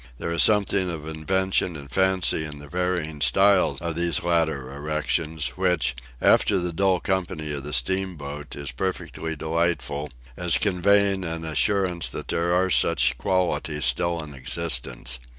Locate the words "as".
10.35-10.57